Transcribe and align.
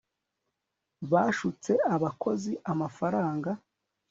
bashutse 1.11 1.71
abakozi 1.95 2.51
amafaranga 2.71 3.51